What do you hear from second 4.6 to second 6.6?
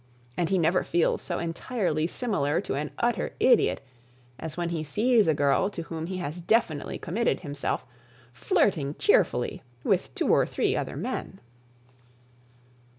he sees a girl to whom he has